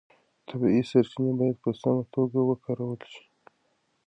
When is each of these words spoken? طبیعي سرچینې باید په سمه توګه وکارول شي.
طبیعي 0.47 0.81
سرچینې 0.89 1.33
باید 1.39 1.57
په 1.63 1.71
سمه 1.81 2.03
توګه 2.13 2.39
وکارول 2.49 3.01
شي. 3.13 3.23